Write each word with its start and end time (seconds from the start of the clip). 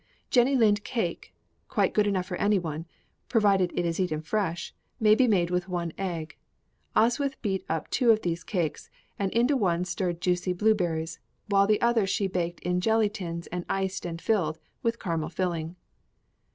"Jenny 0.31 0.55
Lind 0.55 0.83
cake," 0.83 1.31
quite 1.69 1.93
good 1.93 2.07
enough 2.07 2.25
for 2.25 2.35
anyone 2.37 2.87
provided 3.29 3.71
it 3.77 3.85
is 3.85 3.99
eaten 3.99 4.21
very 4.21 4.25
fresh 4.29 4.73
may 4.99 5.13
be 5.13 5.27
made 5.27 5.51
with 5.51 5.69
one 5.69 5.93
egg. 5.95 6.37
Oswyth 6.95 7.35
beat 7.43 7.63
up 7.69 7.87
two 7.91 8.09
of 8.09 8.23
these 8.23 8.43
cakes, 8.43 8.89
and 9.19 9.31
into 9.31 9.55
one 9.55 9.85
stirred 9.85 10.19
juicy 10.19 10.53
blueberries, 10.53 11.19
while 11.49 11.67
the 11.67 11.79
other 11.81 12.07
she 12.07 12.25
baked 12.25 12.61
in 12.61 12.81
jelly 12.81 13.09
tins, 13.09 13.45
and 13.51 13.63
iced 13.69 14.03
and 14.03 14.19
filled 14.19 14.57
with 14.81 14.97
caramel 14.97 15.29
filling. 15.29 15.75